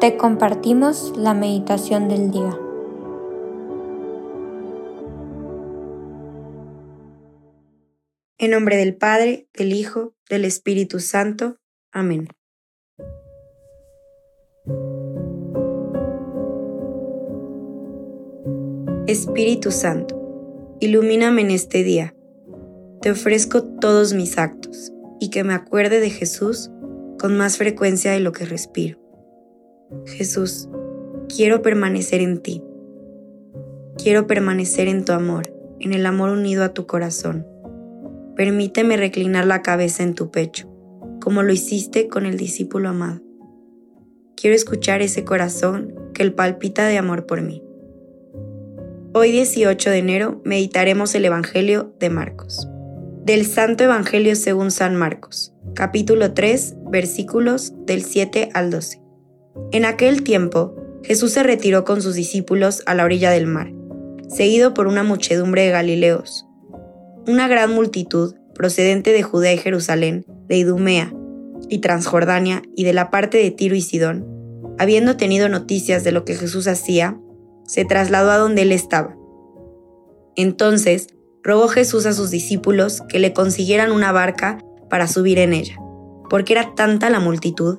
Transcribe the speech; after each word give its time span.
te 0.00 0.18
compartimos 0.18 1.14
la 1.16 1.32
meditación 1.32 2.08
del 2.08 2.30
día. 2.30 2.58
En 8.38 8.50
nombre 8.50 8.76
del 8.76 8.94
Padre, 8.94 9.48
del 9.54 9.72
Hijo, 9.72 10.14
del 10.28 10.44
Espíritu 10.44 11.00
Santo. 11.00 11.56
Amén. 11.92 12.28
Espíritu 19.06 19.70
Santo, 19.70 20.76
ilumíname 20.80 21.40
en 21.40 21.50
este 21.52 21.84
día. 21.84 22.14
Te 23.00 23.12
ofrezco 23.12 23.64
todos 23.64 24.12
mis 24.12 24.36
actos 24.36 24.92
y 25.20 25.30
que 25.30 25.42
me 25.42 25.54
acuerde 25.54 26.00
de 26.00 26.10
Jesús 26.10 26.70
con 27.18 27.38
más 27.38 27.56
frecuencia 27.56 28.12
de 28.12 28.20
lo 28.20 28.32
que 28.32 28.44
respiro. 28.44 29.05
Jesús, 30.06 30.68
quiero 31.28 31.62
permanecer 31.62 32.20
en 32.20 32.38
ti. 32.38 32.62
Quiero 33.96 34.26
permanecer 34.26 34.88
en 34.88 35.04
tu 35.04 35.12
amor, 35.12 35.54
en 35.80 35.92
el 35.92 36.06
amor 36.06 36.30
unido 36.30 36.64
a 36.64 36.74
tu 36.74 36.86
corazón. 36.86 37.46
Permíteme 38.34 38.96
reclinar 38.96 39.46
la 39.46 39.62
cabeza 39.62 40.02
en 40.02 40.14
tu 40.14 40.30
pecho, 40.30 40.68
como 41.20 41.42
lo 41.42 41.52
hiciste 41.52 42.08
con 42.08 42.26
el 42.26 42.36
discípulo 42.36 42.88
amado. 42.88 43.22
Quiero 44.36 44.56
escuchar 44.56 45.02
ese 45.02 45.24
corazón 45.24 45.94
que 46.12 46.22
el 46.22 46.34
palpita 46.34 46.86
de 46.86 46.98
amor 46.98 47.26
por 47.26 47.40
mí. 47.42 47.62
Hoy 49.14 49.30
18 49.30 49.90
de 49.90 49.98
enero 49.98 50.42
meditaremos 50.44 51.14
el 51.14 51.24
Evangelio 51.24 51.94
de 51.98 52.10
Marcos. 52.10 52.68
Del 53.24 53.46
Santo 53.46 53.84
Evangelio 53.84 54.36
según 54.36 54.70
San 54.70 54.94
Marcos, 54.94 55.54
capítulo 55.74 56.34
3, 56.34 56.76
versículos 56.90 57.72
del 57.86 58.02
7 58.02 58.50
al 58.52 58.70
12. 58.70 59.05
En 59.72 59.84
aquel 59.84 60.22
tiempo, 60.22 60.74
Jesús 61.02 61.32
se 61.32 61.42
retiró 61.42 61.84
con 61.84 62.02
sus 62.02 62.14
discípulos 62.14 62.82
a 62.86 62.94
la 62.94 63.04
orilla 63.04 63.30
del 63.30 63.46
mar, 63.46 63.72
seguido 64.28 64.74
por 64.74 64.86
una 64.86 65.02
muchedumbre 65.02 65.62
de 65.62 65.70
Galileos. 65.70 66.46
Una 67.26 67.48
gran 67.48 67.72
multitud, 67.72 68.34
procedente 68.54 69.12
de 69.12 69.22
Judea 69.22 69.52
y 69.52 69.58
Jerusalén, 69.58 70.24
de 70.48 70.56
Idumea 70.56 71.12
y 71.68 71.78
Transjordania 71.78 72.62
y 72.74 72.84
de 72.84 72.92
la 72.92 73.10
parte 73.10 73.38
de 73.38 73.50
Tiro 73.50 73.74
y 73.74 73.82
Sidón, 73.82 74.26
habiendo 74.78 75.16
tenido 75.16 75.48
noticias 75.48 76.04
de 76.04 76.12
lo 76.12 76.24
que 76.24 76.34
Jesús 76.34 76.66
hacía, 76.66 77.18
se 77.66 77.84
trasladó 77.84 78.30
a 78.30 78.38
donde 78.38 78.62
él 78.62 78.72
estaba. 78.72 79.16
Entonces 80.36 81.08
rogó 81.42 81.68
Jesús 81.68 82.06
a 82.06 82.12
sus 82.12 82.30
discípulos 82.30 83.02
que 83.08 83.18
le 83.18 83.32
consiguieran 83.32 83.92
una 83.92 84.12
barca 84.12 84.58
para 84.90 85.08
subir 85.08 85.38
en 85.38 85.52
ella, 85.52 85.76
porque 86.28 86.52
era 86.52 86.74
tanta 86.74 87.10
la 87.10 87.20
multitud 87.20 87.78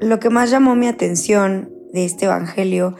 Lo 0.00 0.20
que 0.20 0.30
más 0.30 0.50
llamó 0.50 0.74
mi 0.74 0.86
atención 0.86 1.72
de 1.92 2.04
este 2.04 2.26
Evangelio 2.26 2.94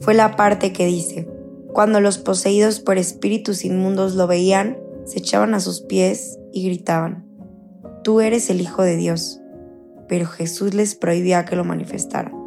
fue 0.00 0.14
la 0.14 0.36
parte 0.36 0.72
que 0.72 0.86
dice, 0.86 1.28
cuando 1.72 2.00
los 2.00 2.18
poseídos 2.18 2.80
por 2.80 2.98
espíritus 2.98 3.64
inmundos 3.64 4.14
lo 4.14 4.26
veían, 4.26 4.78
se 5.04 5.18
echaban 5.18 5.54
a 5.54 5.60
sus 5.60 5.82
pies 5.82 6.38
y 6.52 6.64
gritaban, 6.64 7.26
Tú 8.02 8.20
eres 8.20 8.50
el 8.50 8.60
Hijo 8.60 8.82
de 8.82 8.96
Dios, 8.96 9.40
pero 10.08 10.26
Jesús 10.26 10.74
les 10.74 10.94
prohibía 10.94 11.44
que 11.44 11.56
lo 11.56 11.64
manifestaran 11.64 12.46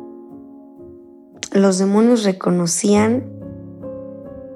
los 1.54 1.80
demonios 1.80 2.24
reconocían 2.24 3.24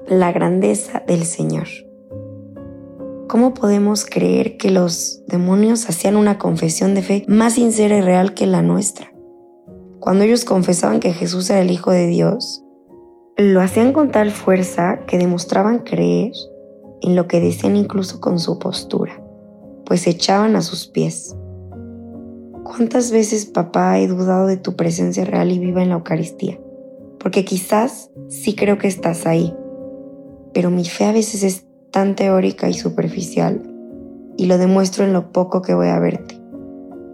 la 0.06 0.32
grandeza 0.32 1.02
del 1.06 1.24
Señor. 1.24 1.66
¿Cómo 3.28 3.54
podemos 3.54 4.04
creer 4.04 4.56
que 4.58 4.70
los 4.70 5.24
demonios 5.26 5.88
hacían 5.88 6.16
una 6.16 6.38
confesión 6.38 6.94
de 6.94 7.02
fe 7.02 7.24
más 7.26 7.54
sincera 7.54 7.96
y 7.96 8.00
real 8.00 8.34
que 8.34 8.46
la 8.46 8.62
nuestra? 8.62 9.13
Cuando 10.04 10.24
ellos 10.24 10.44
confesaban 10.44 11.00
que 11.00 11.14
Jesús 11.14 11.48
era 11.48 11.62
el 11.62 11.70
Hijo 11.70 11.90
de 11.90 12.06
Dios, 12.06 12.62
lo 13.38 13.62
hacían 13.62 13.94
con 13.94 14.10
tal 14.10 14.30
fuerza 14.30 15.00
que 15.06 15.16
demostraban 15.16 15.78
creer 15.78 16.32
en 17.00 17.16
lo 17.16 17.26
que 17.26 17.40
decían 17.40 17.74
incluso 17.76 18.20
con 18.20 18.38
su 18.38 18.58
postura, 18.58 19.22
pues 19.86 20.02
se 20.02 20.10
echaban 20.10 20.56
a 20.56 20.60
sus 20.60 20.88
pies. 20.88 21.34
¿Cuántas 22.64 23.12
veces, 23.12 23.46
papá, 23.46 23.98
he 23.98 24.06
dudado 24.06 24.46
de 24.46 24.58
tu 24.58 24.76
presencia 24.76 25.24
real 25.24 25.50
y 25.50 25.58
viva 25.58 25.82
en 25.82 25.88
la 25.88 25.94
Eucaristía? 25.94 26.60
porque 27.24 27.46
quizás 27.46 28.10
sí 28.28 28.54
creo 28.54 28.76
que 28.76 28.86
estás 28.86 29.24
ahí, 29.24 29.56
pero 30.52 30.68
mi 30.68 30.84
fe 30.84 31.06
a 31.06 31.12
veces 31.12 31.42
es 31.42 31.64
tan 31.90 32.16
teórica 32.16 32.68
y 32.68 32.74
superficial 32.74 33.62
y 34.36 34.44
lo 34.44 34.58
demuestro 34.58 35.06
en 35.06 35.14
lo 35.14 35.32
poco 35.32 35.62
que 35.62 35.72
voy 35.72 35.88
a 35.88 35.98
verte. 35.98 36.38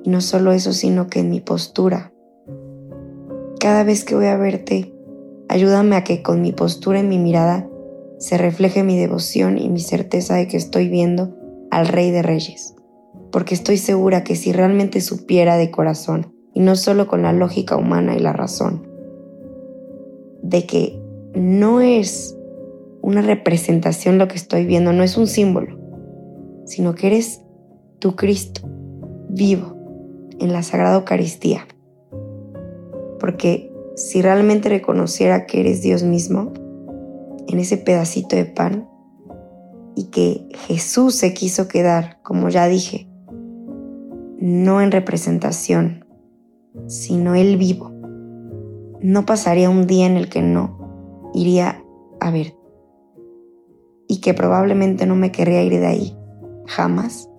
Y 0.02 0.10
no 0.10 0.20
solo 0.20 0.50
eso, 0.50 0.72
sino 0.72 1.06
que 1.06 1.20
en 1.20 1.30
mi 1.30 1.40
postura. 1.40 2.12
Cada 3.60 3.84
vez 3.84 4.06
que 4.06 4.14
voy 4.14 4.24
a 4.24 4.38
verte, 4.38 4.90
ayúdame 5.50 5.94
a 5.94 6.02
que 6.02 6.22
con 6.22 6.40
mi 6.40 6.50
postura 6.50 7.00
y 7.00 7.02
mi 7.02 7.18
mirada 7.18 7.68
se 8.18 8.38
refleje 8.38 8.82
mi 8.84 8.96
devoción 8.96 9.58
y 9.58 9.68
mi 9.68 9.80
certeza 9.80 10.34
de 10.36 10.48
que 10.48 10.56
estoy 10.56 10.88
viendo 10.88 11.36
al 11.70 11.86
Rey 11.86 12.10
de 12.10 12.22
Reyes, 12.22 12.74
porque 13.30 13.54
estoy 13.54 13.76
segura 13.76 14.24
que 14.24 14.34
si 14.34 14.52
realmente 14.52 15.02
supiera 15.02 15.58
de 15.58 15.70
corazón, 15.70 16.34
y 16.54 16.60
no 16.60 16.74
solo 16.74 17.06
con 17.06 17.20
la 17.20 17.34
lógica 17.34 17.76
humana 17.76 18.16
y 18.16 18.20
la 18.20 18.32
razón, 18.32 18.88
de 20.42 20.64
que 20.64 20.98
no 21.34 21.82
es 21.82 22.34
una 23.02 23.20
representación 23.20 24.16
lo 24.16 24.26
que 24.26 24.36
estoy 24.36 24.64
viendo, 24.64 24.94
no 24.94 25.02
es 25.02 25.18
un 25.18 25.26
símbolo, 25.26 25.78
sino 26.64 26.94
que 26.94 27.08
eres 27.08 27.42
tu 27.98 28.16
Cristo 28.16 28.62
vivo 29.28 29.76
en 30.38 30.50
la 30.50 30.62
Sagrada 30.62 30.96
Eucaristía. 30.96 31.66
Porque 33.20 33.72
si 33.94 34.22
realmente 34.22 34.68
reconociera 34.68 35.46
que 35.46 35.60
eres 35.60 35.82
Dios 35.82 36.02
mismo 36.02 36.52
en 37.46 37.58
ese 37.58 37.76
pedacito 37.76 38.34
de 38.34 38.46
pan 38.46 38.88
y 39.94 40.04
que 40.06 40.48
Jesús 40.66 41.14
se 41.14 41.34
quiso 41.34 41.68
quedar, 41.68 42.20
como 42.22 42.48
ya 42.48 42.66
dije, 42.66 43.08
no 44.38 44.80
en 44.80 44.90
representación, 44.90 46.06
sino 46.86 47.34
Él 47.34 47.56
vivo 47.56 48.00
no 49.02 49.24
pasaría 49.24 49.70
un 49.70 49.86
día 49.86 50.06
en 50.06 50.16
el 50.16 50.28
que 50.28 50.42
no 50.42 51.30
iría 51.32 51.82
a 52.20 52.30
ver 52.30 52.54
y 54.08 54.20
que 54.20 54.34
probablemente 54.34 55.06
no 55.06 55.16
me 55.16 55.32
querría 55.32 55.62
ir 55.62 55.78
de 55.78 55.86
ahí, 55.86 56.16
jamás. 56.66 57.30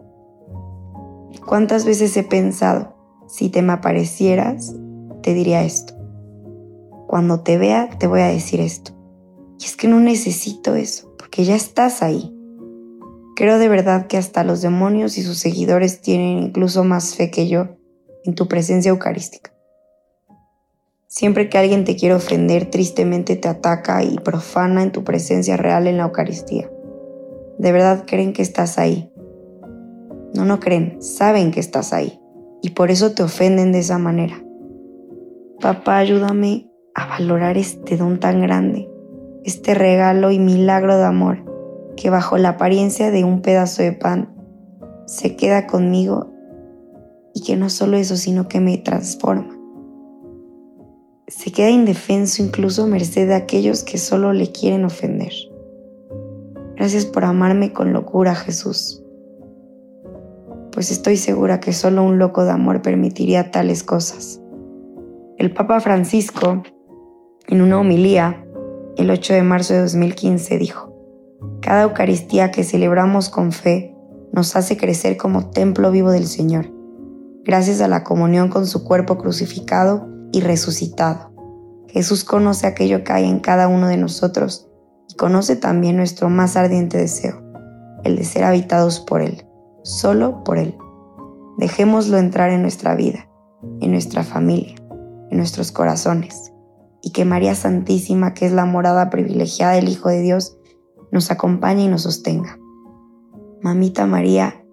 ¿Cuántas 1.46 1.86
veces 1.86 2.16
he 2.18 2.24
pensado, 2.24 2.96
si 3.28 3.50
te 3.50 3.62
me 3.62 3.74
aparecieras, 3.74 4.76
te 5.22 5.34
diría 5.34 5.64
esto? 5.64 5.94
Cuando 7.08 7.42
te 7.42 7.58
vea, 7.58 7.90
te 8.00 8.08
voy 8.08 8.22
a 8.22 8.28
decir 8.28 8.60
esto. 8.60 8.92
Y 9.60 9.66
es 9.66 9.76
que 9.76 9.88
no 9.88 10.00
necesito 10.00 10.76
eso, 10.76 11.14
porque 11.18 11.44
ya 11.44 11.56
estás 11.56 12.02
ahí. 12.02 12.36
Creo 13.36 13.60
de 13.60 13.70
verdad 13.70 14.08
que 14.08 14.18
hasta 14.18 14.44
los 14.44 14.62
demonios 14.62 15.18
y 15.18 15.24
sus 15.24 15.38
seguidores 15.38 16.02
tienen 16.02 16.40
incluso 16.40 16.84
más 16.84 17.16
fe 17.16 17.32
que 17.32 17.48
yo 17.48 17.70
en 18.24 18.36
tu 18.36 18.48
presencia 18.48 18.90
eucarística. 18.90 19.52
Siempre 21.08 21.50
que 21.50 21.58
alguien 21.58 21.84
te 21.84 21.98
quiere 21.98 22.16
ofender, 22.16 22.70
tristemente 22.70 23.36
te 23.36 23.50
ataca 23.50 24.04
y 24.04 24.16
profana 24.18 24.82
en 24.82 24.94
tu 24.94 25.04
presencia 25.04 25.58
real 25.58 25.88
en 25.88 25.98
la 25.98 26.04
Eucaristía. 26.04 26.72
De 27.58 27.72
verdad 27.74 28.06
creen 28.08 28.32
que 28.32 28.42
estás 28.42 28.78
ahí. 28.78 29.12
No, 30.34 30.46
no 30.46 30.62
creen, 30.62 31.02
saben 31.02 31.52
que 31.52 31.60
estás 31.60 31.92
ahí. 31.92 32.22
Y 32.62 32.70
por 32.70 32.92
eso 32.92 33.12
te 33.12 33.24
ofenden 33.24 33.74
de 33.74 33.80
esa 33.80 33.98
manera. 33.98 34.42
Papá, 35.62 35.98
ayúdame 35.98 36.70
a 36.96 37.08
valorar 37.08 37.58
este 37.58 37.96
don 37.96 38.20
tan 38.20 38.42
grande, 38.42 38.90
este 39.46 39.74
regalo 39.74 40.32
y 40.32 40.40
milagro 40.40 40.98
de 40.98 41.06
amor 41.06 41.46
que 41.96 42.10
bajo 42.10 42.38
la 42.38 42.50
apariencia 42.50 43.12
de 43.12 43.24
un 43.24 43.42
pedazo 43.42 43.84
de 43.84 43.92
pan 43.92 44.34
se 45.06 45.36
queda 45.36 45.68
conmigo 45.68 46.32
y 47.34 47.44
que 47.44 47.56
no 47.56 47.70
solo 47.70 47.98
eso, 47.98 48.18
sino 48.18 48.48
que 48.48 48.60
me 48.60 48.78
transforma 48.78 49.62
se 51.32 51.52
queda 51.54 51.70
indefenso 51.70 52.44
incluso 52.44 52.84
a 52.84 52.88
merced 52.88 53.26
de 53.26 53.36
aquellos 53.36 53.84
que 53.84 53.98
solo 53.98 54.34
le 54.34 54.52
quieren 54.52 54.84
ofender. 54.84 55.32
Gracias 56.76 57.06
por 57.06 57.24
amarme 57.24 57.72
con 57.72 57.94
locura, 57.94 58.36
Jesús, 58.36 59.02
pues 60.74 60.92
estoy 60.92 61.16
segura 61.16 61.62
que 61.62 61.72
solo 61.72 62.04
un 62.04 62.20
loco 62.20 62.44
de 62.44 62.52
amor 62.52 62.82
permitiría 62.82 63.50
tales 63.50 63.84
cosas. 63.84 64.41
El 65.42 65.52
Papa 65.52 65.80
Francisco, 65.80 66.62
en 67.48 67.64
una 67.64 67.80
homilía, 67.80 68.46
el 68.96 69.10
8 69.10 69.34
de 69.34 69.42
marzo 69.42 69.74
de 69.74 69.80
2015, 69.80 70.60
dijo, 70.60 70.94
Cada 71.64 71.82
Eucaristía 71.82 72.52
que 72.52 72.64
celebramos 72.64 73.30
con 73.30 73.52
fe 73.52 73.96
nos 74.32 74.56
hace 74.56 74.78
crecer 74.78 75.18
como 75.18 75.50
templo 75.50 75.90
vivo 75.90 76.12
del 76.12 76.28
Señor, 76.28 76.72
gracias 77.44 77.82
a 77.82 77.88
la 77.88 78.04
comunión 78.04 78.50
con 78.50 78.68
su 78.68 78.84
cuerpo 78.84 79.18
crucificado 79.18 80.08
y 80.32 80.42
resucitado. 80.42 81.32
Jesús 81.88 82.24
conoce 82.24 82.68
aquello 82.68 83.04
que 83.04 83.12
hay 83.12 83.28
en 83.28 83.40
cada 83.40 83.68
uno 83.68 83.88
de 83.88 83.98
nosotros 83.98 84.70
y 85.10 85.16
conoce 85.16 85.56
también 85.56 85.98
nuestro 85.98 86.30
más 86.30 86.56
ardiente 86.56 87.00
deseo, 87.00 87.42
el 88.04 88.16
de 88.16 88.26
ser 88.26 88.44
habitados 88.44 89.00
por 89.00 89.24
Él, 89.24 89.48
solo 89.82 90.44
por 90.44 90.60
Él. 90.60 90.78
Dejémoslo 91.58 92.20
entrar 92.20 92.52
en 92.52 92.62
nuestra 92.62 92.94
vida, 92.94 93.28
en 93.80 93.90
nuestra 93.90 94.22
familia, 94.22 94.76
en 95.32 95.38
nuestros 95.38 95.72
corazones, 95.72 96.52
y 97.02 97.12
que 97.12 97.26
María 97.26 97.56
Santísima, 97.56 98.34
que 98.34 98.46
es 98.46 98.52
la 98.52 98.66
morada 98.66 99.10
privilegiada 99.10 99.74
del 99.74 99.90
Hijo 99.90 100.10
de 100.10 100.22
Dios, 100.22 100.58
nos 101.12 101.32
acompañe 101.32 101.86
y 101.86 101.88
nos 101.88 102.04
sostenga. 102.04 102.60
Mamita 103.62 104.06
María, 104.06 104.64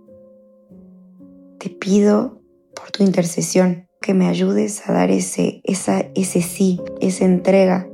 te 1.59 1.71
pido 1.71 2.41
por 2.75 2.91
tu 2.91 3.03
intercesión 3.03 3.89
que 4.01 4.15
me 4.15 4.29
ayudes 4.29 4.89
a 4.89 4.93
dar 4.93 5.11
ese, 5.11 5.61
esa, 5.65 6.01
ese 6.15 6.43
sí, 6.43 6.81
esa 7.01 7.25
entrega 7.25 7.89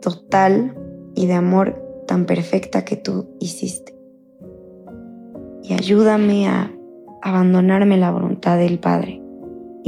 total 0.00 0.76
y 1.14 1.26
de 1.26 1.34
amor 1.34 1.82
tan 2.06 2.26
perfecta 2.26 2.84
que 2.84 2.96
tú 2.96 3.36
hiciste. 3.40 3.94
Y 5.62 5.74
ayúdame 5.74 6.48
a 6.48 6.72
abandonarme 7.22 7.96
la 7.96 8.10
voluntad 8.10 8.56
del 8.56 8.78
Padre 8.78 9.22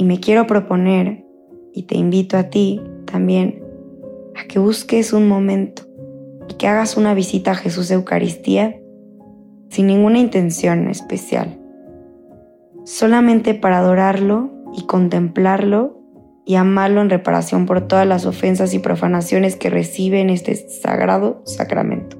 y 0.00 0.05
me 0.05 0.19
quiero 0.19 0.47
proponer, 0.47 1.26
y 1.75 1.82
te 1.82 1.94
invito 1.94 2.38
a 2.38 2.44
ti 2.44 2.81
también, 3.05 3.62
a 4.35 4.49
que 4.49 4.58
busques 4.58 5.12
un 5.12 5.29
momento 5.29 5.82
y 6.49 6.55
que 6.55 6.69
hagas 6.69 6.97
una 6.97 7.12
visita 7.12 7.50
a 7.50 7.55
Jesús 7.55 7.91
Eucaristía 7.91 8.81
sin 9.69 9.88
ninguna 9.88 10.19
intención 10.19 10.88
especial, 10.88 11.61
solamente 12.85 13.52
para 13.52 13.81
adorarlo 13.81 14.50
y 14.73 14.87
contemplarlo 14.87 16.00
y 16.47 16.55
amarlo 16.55 17.02
en 17.02 17.11
reparación 17.11 17.67
por 17.67 17.87
todas 17.87 18.06
las 18.06 18.25
ofensas 18.25 18.73
y 18.73 18.79
profanaciones 18.79 19.55
que 19.55 19.69
recibe 19.69 20.23
en 20.23 20.31
este 20.31 20.55
sagrado 20.55 21.43
sacramento. 21.44 22.19